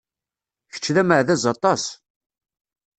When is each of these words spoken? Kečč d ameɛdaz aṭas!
Kečč 0.73 0.85
d 0.95 0.97
ameɛdaz 1.01 1.43
aṭas! 1.53 1.83